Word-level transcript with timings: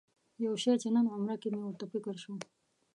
یو 0.45 0.53
شي 0.63 0.73
چې 0.81 0.87
نن 0.95 1.05
عمره 1.15 1.35
کې 1.41 1.49
مې 1.53 1.61
ورته 1.65 1.85
فکر 1.93 2.15
شو. 2.23 2.33